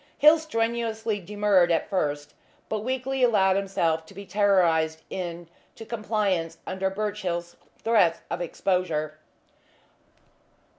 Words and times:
Hill 0.17 0.39
strenuously 0.39 1.19
demurred 1.19 1.71
at 1.71 1.87
first, 1.87 2.33
but 2.69 2.79
weakly 2.79 3.21
allowed 3.21 3.55
himself 3.55 4.03
to 4.07 4.15
be 4.15 4.25
terrorised 4.25 5.03
into 5.11 5.85
compliance 5.87 6.57
under 6.65 6.89
Birchill's 6.89 7.55
threats 7.83 8.21
of 8.31 8.41
exposure. 8.41 9.19